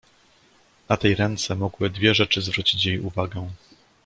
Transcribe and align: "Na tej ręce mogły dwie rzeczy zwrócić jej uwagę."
"Na 0.89 0.97
tej 0.97 1.15
ręce 1.15 1.55
mogły 1.55 1.89
dwie 1.89 2.13
rzeczy 2.15 2.41
zwrócić 2.41 2.85
jej 2.85 2.99
uwagę." 2.99 3.47